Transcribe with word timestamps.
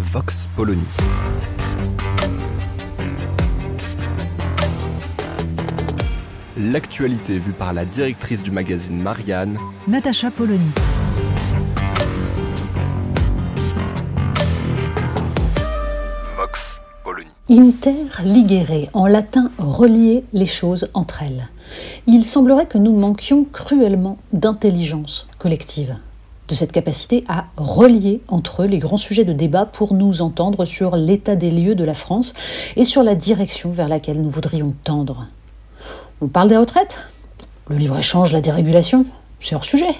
Vox 0.00 0.48
Polony. 0.56 0.82
L'actualité 6.56 7.38
vue 7.38 7.52
par 7.52 7.74
la 7.74 7.84
directrice 7.84 8.42
du 8.42 8.50
magazine 8.50 8.98
Marianne, 8.98 9.58
Natacha 9.86 10.30
Polony. 10.30 10.70
Vox 16.34 16.80
Polony. 17.04 17.28
Inter 17.50 18.06
ligere, 18.24 18.88
en 18.94 19.06
latin 19.06 19.50
relier 19.58 20.24
les 20.32 20.46
choses 20.46 20.88
entre 20.94 21.22
elles. 21.22 21.48
Il 22.06 22.24
semblerait 22.24 22.66
que 22.66 22.78
nous 22.78 22.96
manquions 22.96 23.44
cruellement 23.44 24.18
d'intelligence 24.32 25.28
collective, 25.38 25.96
de 26.50 26.54
cette 26.56 26.72
capacité 26.72 27.24
à 27.28 27.46
relier 27.56 28.20
entre 28.26 28.64
eux 28.64 28.66
les 28.66 28.78
grands 28.78 28.96
sujets 28.96 29.24
de 29.24 29.32
débat 29.32 29.66
pour 29.66 29.94
nous 29.94 30.20
entendre 30.20 30.64
sur 30.64 30.96
l'état 30.96 31.36
des 31.36 31.50
lieux 31.50 31.76
de 31.76 31.84
la 31.84 31.94
France 31.94 32.34
et 32.74 32.82
sur 32.82 33.04
la 33.04 33.14
direction 33.14 33.70
vers 33.70 33.86
laquelle 33.86 34.20
nous 34.20 34.28
voudrions 34.28 34.74
tendre. 34.82 35.28
On 36.20 36.26
parle 36.26 36.48
des 36.48 36.56
retraites? 36.56 37.08
Le 37.68 37.76
libre-échange, 37.76 38.32
la 38.32 38.40
dérégulation 38.40 39.06
C'est 39.40 39.54
hors 39.54 39.64
sujet. 39.64 39.94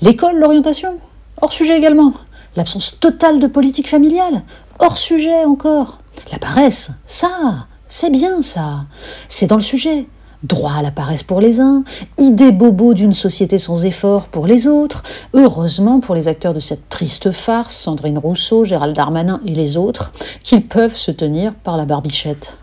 L'école, 0.00 0.38
l'orientation 0.40 0.96
Hors 1.40 1.52
sujet 1.52 1.78
également. 1.78 2.12
L'absence 2.56 2.98
totale 2.98 3.38
de 3.38 3.46
politique 3.46 3.88
familiale 3.88 4.42
Hors 4.80 4.98
sujet 4.98 5.44
encore. 5.44 5.98
La 6.32 6.38
paresse 6.38 6.90
Ça 7.06 7.68
C'est 7.86 8.10
bien 8.10 8.42
ça 8.42 8.86
C'est 9.28 9.46
dans 9.46 9.56
le 9.56 9.62
sujet. 9.62 10.08
Droit 10.46 10.74
à 10.74 10.82
la 10.82 10.92
paresse 10.92 11.24
pour 11.24 11.40
les 11.40 11.60
uns, 11.60 11.82
idée 12.18 12.52
bobo 12.52 12.94
d'une 12.94 13.12
société 13.12 13.58
sans 13.58 13.84
effort 13.84 14.28
pour 14.28 14.46
les 14.46 14.68
autres. 14.68 15.02
Heureusement 15.34 15.98
pour 15.98 16.14
les 16.14 16.28
acteurs 16.28 16.54
de 16.54 16.60
cette 16.60 16.88
triste 16.88 17.32
farce, 17.32 17.74
Sandrine 17.74 18.18
Rousseau, 18.18 18.64
Gérald 18.64 18.94
Darmanin 18.94 19.40
et 19.44 19.54
les 19.54 19.76
autres, 19.76 20.12
qu'ils 20.44 20.64
peuvent 20.64 20.96
se 20.96 21.10
tenir 21.10 21.52
par 21.52 21.76
la 21.76 21.84
barbichette. 21.84 22.56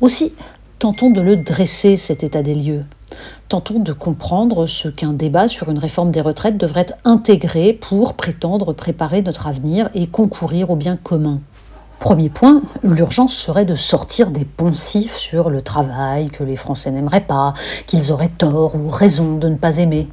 Aussi, 0.00 0.32
tentons 0.80 1.10
de 1.10 1.20
le 1.20 1.36
dresser, 1.36 1.96
cet 1.96 2.24
état 2.24 2.42
des 2.42 2.54
lieux. 2.54 2.84
Tentons 3.48 3.78
de 3.78 3.92
comprendre 3.92 4.66
ce 4.66 4.88
qu'un 4.88 5.12
débat 5.12 5.46
sur 5.46 5.68
une 5.70 5.78
réforme 5.78 6.10
des 6.10 6.20
retraites 6.20 6.58
devrait 6.58 6.86
intégrer 7.04 7.74
pour 7.74 8.14
prétendre 8.14 8.72
préparer 8.72 9.22
notre 9.22 9.46
avenir 9.46 9.88
et 9.94 10.08
concourir 10.08 10.70
au 10.70 10.76
bien 10.76 10.96
commun. 10.96 11.38
Premier 11.98 12.28
point, 12.28 12.62
l'urgence 12.84 13.34
serait 13.34 13.64
de 13.64 13.74
sortir 13.74 14.30
des 14.30 14.44
poncifs 14.44 15.16
sur 15.16 15.50
le 15.50 15.62
travail 15.62 16.28
que 16.28 16.44
les 16.44 16.54
Français 16.54 16.92
n'aimeraient 16.92 17.26
pas, 17.26 17.54
qu'ils 17.86 18.12
auraient 18.12 18.28
tort 18.28 18.76
ou 18.76 18.88
raison 18.88 19.36
de 19.36 19.48
ne 19.48 19.56
pas 19.56 19.78
aimer. 19.78 20.08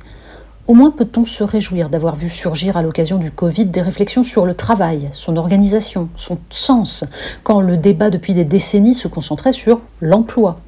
Au 0.68 0.74
moins 0.74 0.90
peut-on 0.90 1.26
se 1.26 1.44
réjouir 1.44 1.90
d'avoir 1.90 2.16
vu 2.16 2.28
surgir 2.28 2.76
à 2.76 2.82
l'occasion 2.82 3.20
du 3.20 3.30
Covid 3.30 3.66
des 3.66 3.84
réflexions 3.84 4.24
sur 4.24 4.48
le 4.48 4.56
travail, 4.56 5.10
son 5.14 5.38
organisation, 5.38 6.10
son 6.16 6.40
sens, 6.50 7.06
quand 7.44 7.62
le 7.62 7.78
débat 7.78 8.10
depuis 8.10 8.34
des 8.34 8.46
décennies 8.46 8.96
se 8.96 9.08
concentrait 9.08 9.52
sur 9.52 9.80
l'emploi. 10.02 10.60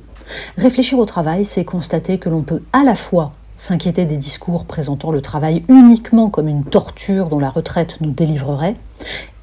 Réfléchir 0.56 1.00
au 1.00 1.06
travail, 1.06 1.46
c'est 1.46 1.66
constater 1.66 2.20
que 2.20 2.30
l'on 2.30 2.44
peut 2.44 2.62
à 2.74 2.84
la 2.84 2.96
fois 2.96 3.32
s'inquiéter 3.58 4.06
des 4.06 4.18
discours 4.18 4.66
présentant 4.66 5.12
le 5.12 5.22
travail 5.22 5.64
uniquement 5.68 6.30
comme 6.30 6.48
une 6.48 6.64
torture 6.64 7.28
dont 7.28 7.40
la 7.40 7.50
retraite 7.50 7.98
nous 8.02 8.12
délivrerait, 8.12 8.76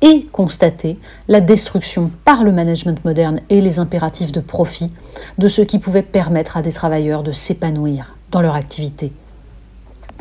et 0.00 0.26
constater 0.32 0.98
la 1.28 1.40
destruction 1.40 2.10
par 2.24 2.44
le 2.44 2.52
management 2.52 3.04
moderne 3.04 3.40
et 3.48 3.60
les 3.60 3.78
impératifs 3.78 4.32
de 4.32 4.40
profit 4.40 4.92
de 5.38 5.48
ce 5.48 5.62
qui 5.62 5.78
pouvait 5.78 6.02
permettre 6.02 6.56
à 6.56 6.62
des 6.62 6.72
travailleurs 6.72 7.22
de 7.22 7.32
s'épanouir 7.32 8.16
dans 8.30 8.40
leur 8.40 8.54
activité. 8.54 9.12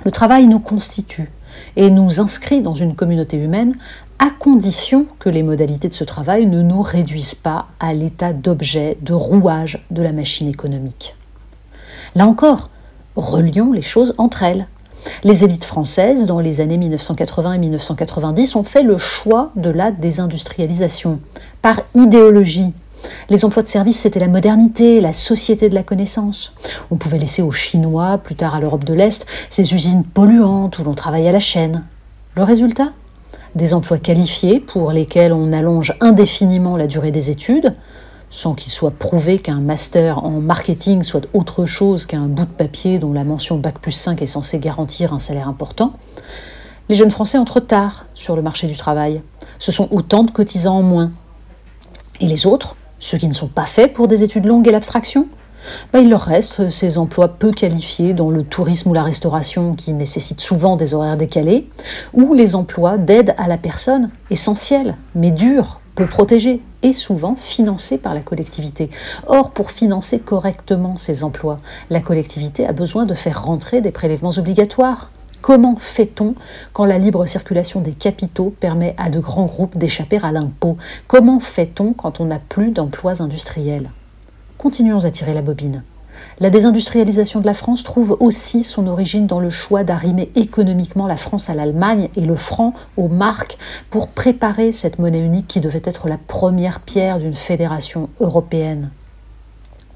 Le 0.06 0.12
travail 0.12 0.48
nous 0.48 0.59
constitue 0.59 1.32
et 1.76 1.90
nous 1.90 2.20
inscrit 2.20 2.62
dans 2.62 2.74
une 2.74 2.96
communauté 2.96 3.38
humaine 3.38 3.76
à 4.20 4.30
condition 4.30 5.06
que 5.20 5.30
les 5.30 5.44
modalités 5.44 5.90
de 5.90 5.94
ce 5.94 6.03
travail 6.03 6.46
ne 6.46 6.62
nous 6.62 6.82
réduisent 6.82 7.36
pas 7.36 7.68
à 7.80 7.94
l'état 7.94 8.32
d'objet, 8.32 8.98
de 9.02 9.14
rouage 9.14 9.86
de 9.92 10.02
la 10.02 10.14
machine 10.14 10.48
économique. 10.48 11.16
Là 12.16 12.26
encore, 12.28 12.70
relions 13.16 13.72
les 13.72 13.81
choses 13.81 14.16
entre 14.18 14.44
elles. 14.44 14.68
Les 15.24 15.44
élites 15.44 15.66
françaises, 15.66 16.25
dans 16.25 16.40
les 16.40 16.62
années 16.62 16.78
1980 16.78 17.53
et 17.53 17.57
1990, 17.57 18.56
ont 18.56 18.63
fait 18.63 18.84
le 18.84 18.97
choix 18.97 19.51
de 19.56 19.69
la 19.69 19.91
désindustrialisation, 19.91 21.19
par 21.62 21.81
idéologie. 21.96 22.73
Les 23.29 23.44
emplois 23.44 23.63
de 23.63 23.68
service, 23.68 24.00
c'était 24.00 24.19
la 24.19 24.28
modernité, 24.28 25.02
la 25.02 25.12
société 25.12 25.68
de 25.68 25.75
la 25.75 25.84
connaissance. 25.84 26.53
On 26.90 26.96
pouvait 26.96 27.19
laisser 27.19 27.41
aux 27.41 27.52
Chinois, 27.52 28.18
plus 28.18 28.35
tard 28.35 28.56
à 28.56 28.59
l'Europe 28.59 28.85
de 28.85 28.94
l'Est, 28.94 29.25
ces 29.50 29.73
usines 29.73 30.03
polluantes 30.06 30.79
où 30.79 30.84
l'on 30.84 30.94
travaille 30.94 31.28
à 31.28 31.31
la 31.34 31.40
chaîne. 31.40 31.84
Le 32.35 32.44
résultat? 32.44 32.94
Des 33.56 33.73
emplois 33.73 33.97
qualifiés 33.97 34.59
pour 34.59 34.91
lesquels 34.91 35.34
on 35.34 35.53
allonge 35.53 35.94
indéfiniment 36.00 36.78
la 36.78 36.88
durée 36.88 37.12
des 37.12 37.29
études, 37.29 37.75
sans 38.34 38.56
qu'il 38.56 38.72
soit 38.72 38.90
prouvé 38.90 39.38
qu'un 39.38 39.62
master 39.62 40.26
en 40.26 40.42
marketing 40.42 41.04
soit 41.04 41.28
autre 41.36 41.68
chose 41.68 42.08
qu'un 42.08 42.26
bout 42.26 42.46
de 42.46 42.50
papier 42.50 42.98
dont 42.98 43.14
la 43.14 43.24
mention 43.24 43.58
Bac 43.58 43.78
plus 43.78 43.92
5 43.92 44.24
est 44.24 44.26
censée 44.26 44.58
garantir 44.58 45.14
un 45.14 45.20
salaire 45.20 45.48
important, 45.48 45.94
les 46.90 46.96
jeunes 46.96 47.12
Français 47.12 47.38
entrent 47.38 47.60
tard 47.60 48.08
sur 48.16 48.36
le 48.36 48.42
marché 48.42 48.66
du 48.66 48.76
travail. 48.76 49.22
Ce 49.60 49.72
sont 49.72 49.88
autant 49.92 50.24
de 50.24 50.32
cotisants 50.32 50.80
en 50.80 50.82
moins. 50.82 51.12
Et 52.22 52.26
les 52.26 52.48
autres, 52.48 52.76
ceux 52.98 53.20
qui 53.20 53.28
ne 53.28 53.34
sont 53.34 53.48
pas 53.48 53.68
faits 53.68 53.94
pour 53.94 54.08
des 54.08 54.24
études 54.24 54.46
longues 54.46 54.68
et 54.68 54.72
l'abstraction, 54.72 55.28
ben, 55.94 56.00
il 56.00 56.10
leur 56.10 56.22
reste 56.22 56.72
ces 56.72 56.98
emplois 56.98 57.28
peu 57.28 57.52
qualifiés 57.52 58.16
dans 58.16 58.32
le 58.32 58.42
tourisme 58.42 58.90
ou 58.90 58.94
la 58.96 59.04
restauration 59.04 59.76
qui 59.76 59.94
nécessitent 59.94 60.42
souvent 60.42 60.76
des 60.76 60.96
horaires 60.96 61.18
décalés, 61.18 61.70
ou 62.14 62.34
les 62.34 62.56
emplois 62.56 62.98
d'aide 62.98 63.36
à 63.38 63.48
la 63.48 63.60
personne, 63.60 64.10
essentiels, 64.32 64.98
mais 65.14 65.30
durs, 65.30 65.80
peu 65.96 66.08
protégés 66.08 66.62
et 66.81 66.94
souvent 66.94 67.36
financés 67.36 67.98
par 67.98 68.14
la 68.14 68.22
collectivité. 68.22 68.90
Or, 69.28 69.52
pour 69.52 69.72
financer 69.72 70.20
correctement 70.20 70.98
ces 70.98 71.24
emplois, 71.24 71.59
la 71.90 72.02
collectivité 72.02 72.66
a 72.66 72.74
besoin 72.74 73.06
de 73.06 73.14
faire 73.14 73.44
rentrer 73.44 73.81
des 73.81 73.92
prélèvements 73.92 74.32
obligatoires. 74.38 75.12
Comment 75.42 75.76
fait-on 75.76 76.36
quand 76.72 76.86
la 76.86 76.98
libre 76.98 77.26
circulation 77.26 77.82
des 77.82 77.94
capitaux 77.94 78.53
permet 78.59 78.96
à 78.98 79.09
de 79.09 79.20
grands 79.20 79.46
groupes 79.46 79.78
d'échapper 79.78 80.18
à 80.24 80.32
l'impôt? 80.32 80.78
Comment 81.08 81.42
fait-on 81.42 81.94
quand 81.94 82.22
on 82.22 82.26
n'a 82.26 82.40
plus 82.40 82.72
d'emplois 82.72 83.22
industriels? 83.22 83.92
Continuons 84.58 85.03
à 85.03 85.12
tirer 85.12 85.34
la 85.34 85.42
bobine. 85.42 85.84
La 86.39 86.50
désindustrialisation 86.50 87.39
de 87.39 87.45
la 87.45 87.53
France 87.53 87.84
trouve 87.84 88.17
aussi 88.19 88.63
son 88.63 88.88
origine 88.88 89.28
dans 89.28 89.39
le 89.39 89.50
choix 89.50 89.84
d'arrimer 89.84 90.31
économiquement 90.35 91.07
la 91.07 91.17
France 91.17 91.50
à 91.50 91.53
l'Allemagne 91.53 92.09
et 92.16 92.22
le 92.22 92.35
franc 92.35 92.73
aux 92.97 93.07
marques 93.07 93.57
pour 93.89 94.07
préparer 94.07 94.72
cette 94.72 95.00
monnaie 95.00 95.19
unique 95.19 95.47
qui 95.47 95.59
devait 95.59 95.81
être 95.84 96.07
la 96.07 96.17
première 96.17 96.79
pierre 96.79 97.19
d'une 97.19 97.35
fédération 97.35 98.09
européenne. 98.19 98.89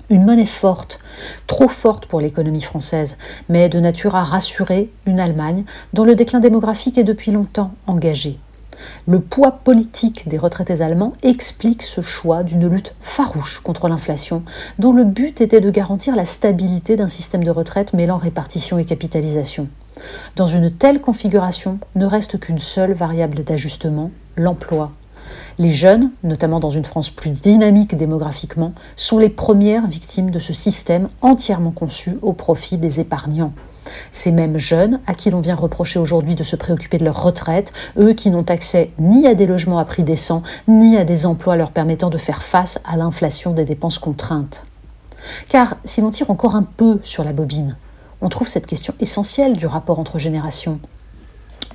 Une 0.10 0.24
monnaie 0.24 0.46
forte, 0.46 1.00
trop 1.48 1.68
forte 1.68 2.06
pour 2.06 2.22
l'économie 2.22 2.62
française, 2.62 3.18
mais 3.50 3.68
de 3.68 3.80
nature 3.80 4.16
à 4.16 4.24
rassurer 4.24 4.90
une 5.06 5.20
Allemagne 5.20 5.66
dont 5.94 6.06
le 6.06 6.16
déclin 6.16 6.40
démographique 6.40 6.98
est 6.98 7.04
depuis 7.04 7.32
longtemps 7.32 7.72
engagé. 7.88 8.40
Le 9.08 9.20
poids 9.20 9.52
politique 9.52 10.28
des 10.28 10.38
retraités 10.38 10.82
allemands 10.82 11.14
explique 11.24 11.84
ce 11.84 12.02
choix 12.02 12.44
d'une 12.44 12.68
lutte 12.68 12.94
farouche 13.02 13.60
contre 13.62 13.88
l'inflation, 13.88 14.44
dont 14.80 14.94
le 14.94 15.04
but 15.04 15.42
était 15.42 15.62
de 15.62 15.70
garantir 15.70 16.16
la 16.16 16.26
stabilité 16.26 16.96
d'un 16.96 17.08
système 17.08 17.44
de 17.44 17.52
retraite 17.52 17.94
mêlant 17.94 18.18
répartition 18.18 18.78
et 18.80 18.86
capitalisation. 18.86 19.68
Dans 20.36 20.48
une 20.48 20.72
telle 20.72 21.02
configuration, 21.02 21.80
ne 21.96 22.06
reste 22.06 22.40
qu'une 22.40 22.60
seule 22.60 22.94
variable 22.94 23.44
d'ajustement, 23.44 24.12
l'emploi. 24.36 24.92
Les 25.58 25.70
jeunes, 25.70 26.12
notamment 26.24 26.60
dans 26.60 26.70
une 26.70 26.86
France 26.86 27.10
plus 27.10 27.32
dynamique 27.32 27.96
démographiquement, 27.96 28.74
sont 28.96 29.18
les 29.18 29.30
premières 29.30 29.88
victimes 29.88 30.32
de 30.32 30.40
ce 30.40 30.54
système 30.54 31.10
entièrement 31.22 31.72
conçu 31.72 32.18
au 32.22 32.34
profit 32.34 32.78
des 32.78 33.00
épargnants. 33.00 33.54
Ces 34.12 34.32
mêmes 34.32 34.58
jeunes 34.58 35.00
à 35.08 35.14
qui 35.14 35.30
l'on 35.30 35.42
vient 35.42 35.56
reprocher 35.56 36.00
aujourd'hui 36.00 36.36
de 36.36 36.44
se 36.44 36.56
préoccuper 36.56 36.98
de 36.98 37.06
leur 37.06 37.22
retraite, 37.22 37.74
eux 37.98 38.14
qui 38.14 38.32
n'ont 38.32 38.44
accès 38.44 38.92
ni 39.00 39.28
à 39.28 39.36
des 39.36 39.46
logements 39.46 39.80
à 39.80 39.86
prix 39.86 40.04
décent, 40.04 40.42
ni 40.68 40.98
à 40.98 41.04
des 41.04 41.26
emplois 41.26 41.56
leur 41.56 41.72
permettant 41.72 42.10
de 42.10 42.18
faire 42.18 42.44
face 42.44 42.80
à 42.86 42.98
l'inflation 42.98 43.52
des 43.52 43.66
dépenses 43.66 44.00
contraintes. 44.00 44.66
Car 45.50 45.76
si 45.84 46.02
l'on 46.02 46.10
tire 46.10 46.30
encore 46.30 46.56
un 46.56 46.64
peu 46.64 47.00
sur 47.04 47.24
la 47.24 47.34
bobine, 47.34 47.76
on 48.22 48.30
trouve 48.30 48.48
cette 48.48 48.68
question 48.68 48.94
essentielle 49.00 49.56
du 49.56 49.68
rapport 49.68 50.00
entre 50.00 50.18
générations. 50.18 50.80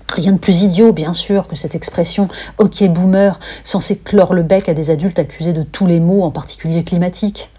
Rien 0.08 0.32
de 0.32 0.38
plus 0.38 0.62
idiot, 0.64 0.92
bien 0.92 1.14
sûr, 1.14 1.48
que 1.48 1.56
cette 1.56 1.74
expression 1.74 2.28
OK 2.58 2.84
boomer, 2.88 3.38
censée 3.62 3.96
clore 3.96 4.34
le 4.34 4.42
bec 4.42 4.68
à 4.68 4.74
des 4.74 4.90
adultes 4.90 5.18
accusés 5.18 5.54
de 5.54 5.62
tous 5.62 5.86
les 5.86 6.00
maux, 6.00 6.22
en 6.22 6.30
particulier 6.30 6.84
climatiques. 6.84 7.50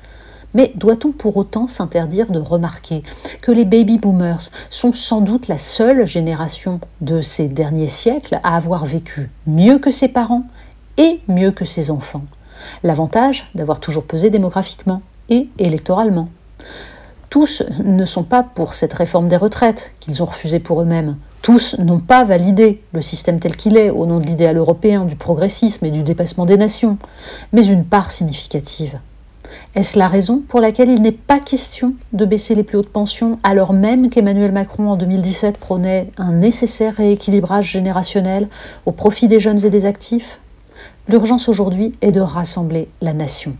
Mais 0.54 0.72
doit-on 0.76 1.12
pour 1.12 1.38
autant 1.38 1.68
s'interdire 1.68 2.32
de 2.32 2.40
remarquer 2.40 3.04
que 3.42 3.52
les 3.52 3.66
baby 3.66 3.98
boomers 3.98 4.50
sont 4.70 4.94
sans 4.94 5.22
doute 5.22 5.48
la 5.48 5.58
seule 5.58 6.06
génération 6.06 6.80
de 7.02 7.22
ces 7.22 7.48
derniers 7.48 7.88
siècles 7.88 8.40
à 8.44 8.56
avoir 8.56 8.86
vécu 8.86 9.30
mieux 9.48 9.80
que 9.80 9.92
ses 9.92 10.10
parents 10.10 10.44
et 10.98 11.22
mieux 11.28 11.52
que 11.52 11.66
ses 11.66 11.92
enfants? 11.92 12.24
L'avantage 12.84 13.50
d'avoir 13.56 13.80
toujours 13.80 14.06
pesé 14.06 14.30
démographiquement 14.30 15.02
et 15.30 15.50
électoralement. 15.58 16.30
Tous 17.30 17.64
ne 17.84 18.06
sont 18.06 18.24
pas 18.24 18.44
pour 18.44 18.76
cette 18.76 18.94
réforme 18.94 19.28
des 19.28 19.38
retraites 19.38 19.92
qu'ils 20.00 20.22
ont 20.22 20.28
refusée 20.28 20.60
pour 20.60 20.82
eux-mêmes. 20.82 21.18
Tous 21.42 21.76
n'ont 21.80 22.00
pas 22.00 22.24
validé 22.24 22.84
le 22.94 23.02
système 23.02 23.40
tel 23.40 23.58
qu'il 23.58 23.76
est 23.76 23.90
au 23.90 24.06
nom 24.06 24.20
de 24.20 24.26
l'idéal 24.26 24.56
européen, 24.56 25.04
du 25.04 25.16
progressisme 25.16 25.84
et 25.86 25.92
du 25.92 26.04
dépassement 26.04 26.46
des 26.46 26.58
nations, 26.58 26.98
mais 27.52 27.66
une 27.66 27.86
part 27.86 28.12
significative. 28.12 29.00
Est-ce 29.76 29.98
la 29.98 30.08
raison 30.08 30.42
pour 30.48 30.60
laquelle 30.60 30.90
il 30.90 31.02
n'est 31.02 31.12
pas 31.12 31.40
question 31.40 31.94
de 32.12 32.26
baisser 32.26 32.56
les 32.56 32.64
plus 32.64 32.78
hautes 32.78 32.90
pensions 32.90 33.40
alors 33.44 33.74
même 33.74 34.10
qu'Emmanuel 34.10 34.52
Macron 34.52 34.90
en 34.90 34.96
2017 34.96 35.58
prônait 35.58 36.10
un 36.18 36.34
nécessaire 36.34 36.96
rééquilibrage 36.96 37.72
générationnel 37.72 38.48
au 38.86 38.92
profit 38.92 39.28
des 39.28 39.40
jeunes 39.40 39.66
et 39.66 39.70
des 39.70 39.86
actifs? 39.86 40.40
L'urgence 41.08 41.50
aujourd'hui 41.50 41.94
est 42.02 42.12
de 42.12 42.22
rassembler 42.22 42.90
la 43.02 43.14
nation 43.14 43.56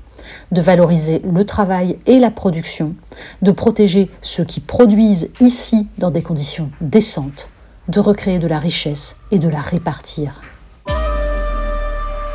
de 0.52 0.62
valoriser 0.62 1.22
le 1.24 1.46
travail 1.46 1.98
et 2.06 2.20
la 2.20 2.32
production, 2.32 2.96
de 3.42 3.52
protéger 3.52 4.10
ceux 4.22 4.46
qui 4.46 4.60
produisent 4.60 5.30
ici 5.40 5.88
dans 5.98 6.12
des 6.12 6.22
conditions 6.22 6.70
décentes, 6.82 7.50
de 7.88 8.00
recréer 8.00 8.40
de 8.40 8.48
la 8.48 8.60
richesse 8.60 9.16
et 9.32 9.40
de 9.40 9.50
la 9.50 9.62
répartir. 9.62 10.42